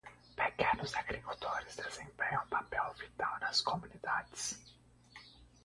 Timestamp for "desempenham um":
1.75-2.47